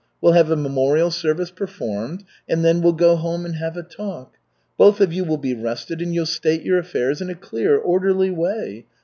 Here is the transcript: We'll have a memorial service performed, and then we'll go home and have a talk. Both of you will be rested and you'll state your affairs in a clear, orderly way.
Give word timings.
We'll 0.19 0.31
have 0.33 0.49
a 0.49 0.55
memorial 0.55 1.11
service 1.11 1.51
performed, 1.51 2.23
and 2.49 2.65
then 2.65 2.81
we'll 2.81 2.91
go 2.93 3.15
home 3.15 3.45
and 3.45 3.57
have 3.57 3.77
a 3.77 3.83
talk. 3.83 4.33
Both 4.75 4.99
of 4.99 5.13
you 5.13 5.23
will 5.23 5.37
be 5.37 5.53
rested 5.53 6.01
and 6.01 6.11
you'll 6.11 6.25
state 6.25 6.63
your 6.63 6.79
affairs 6.79 7.21
in 7.21 7.29
a 7.29 7.35
clear, 7.35 7.77
orderly 7.77 8.31
way. 8.31 8.87